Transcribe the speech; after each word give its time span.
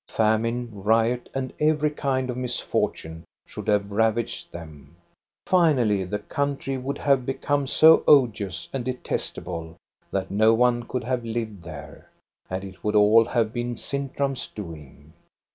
Famine, 0.09 0.67
riot, 0.73 1.29
and 1.31 1.53
every 1.59 1.91
kind 1.91 2.31
of 2.31 2.35
mis 2.35 2.59
fortune 2.59 3.23
should 3.45 3.67
have 3.67 3.91
ravaged 3.91 4.51
them. 4.51 4.95
Finally, 5.45 6.05
the 6.05 6.17
country 6.17 6.75
would 6.75 6.97
have 6.97 7.23
become 7.23 7.67
so 7.67 8.03
odious 8.07 8.67
and 8.73 8.83
detestable 8.83 9.75
that 10.09 10.31
no 10.31 10.55
one 10.55 10.81
could 10.87 11.03
have 11.03 11.23
lived 11.23 11.61
there, 11.61 12.09
and 12.49 12.63
it 12.63 12.83
would 12.83 12.95
all 12.95 13.25
have 13.25 13.53
been 13.53 13.75
Sintram*s 13.75 14.47
doing. 14.47 15.13